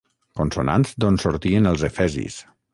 Consonants 0.39 0.95
d'on 1.05 1.21
sortien 1.25 1.73
els 1.75 1.87
efesis. 1.93 2.43